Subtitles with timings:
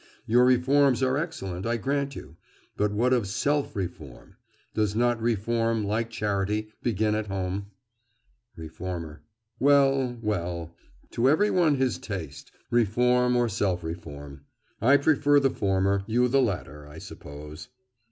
[0.25, 2.35] Your reforms are excellent, I grant you;
[2.75, 4.35] but what of self reform?
[4.73, 7.67] Does not reform, like charity, begin at home?
[8.55, 9.21] REFORMER:
[9.59, 10.71] Well, well;
[11.11, 14.41] to everyone his taste—reform or self reform.
[14.81, 17.69] I prefer the former; you the latter, I suppose.